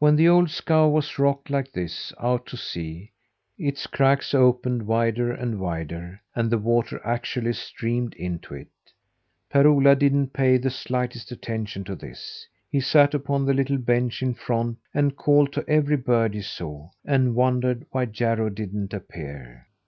When 0.00 0.16
the 0.16 0.26
old 0.28 0.50
scow 0.50 0.88
was 0.88 1.16
rocked 1.16 1.48
like 1.48 1.70
this 1.70 2.12
out 2.18 2.44
to 2.46 2.56
sea 2.56 3.12
its 3.56 3.86
Cracks 3.86 4.34
opened 4.34 4.84
wider 4.84 5.30
and 5.30 5.60
wider, 5.60 6.20
and 6.34 6.50
the 6.50 6.58
water 6.58 7.00
actually 7.04 7.52
streamed 7.52 8.14
into 8.14 8.54
it. 8.54 8.66
Per 9.48 9.64
Ola 9.64 9.94
didn't 9.94 10.32
pay 10.32 10.56
the 10.56 10.70
slightest 10.70 11.30
attention 11.30 11.84
to 11.84 11.94
this. 11.94 12.48
He 12.68 12.80
sat 12.80 13.14
upon 13.14 13.46
the 13.46 13.54
little 13.54 13.78
bench 13.78 14.22
in 14.22 14.34
front 14.34 14.78
and 14.92 15.16
called 15.16 15.52
to 15.52 15.64
every 15.68 15.98
bird 15.98 16.34
he 16.34 16.42
saw, 16.42 16.90
and 17.04 17.36
wondered 17.36 17.86
why 17.92 18.06
Jarro 18.06 18.48
didn't 18.50 18.92
appear. 18.92 19.68